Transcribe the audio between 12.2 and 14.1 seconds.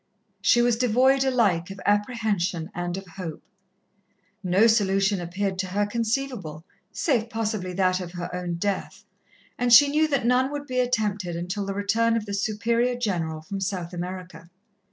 the Superior General from South